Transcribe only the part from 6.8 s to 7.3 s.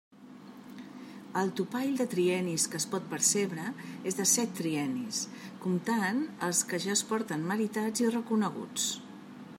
ja es